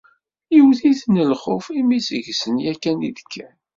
[0.55, 3.55] Yewwet-iten lxuf imi seg-sen yakan i d-kkan.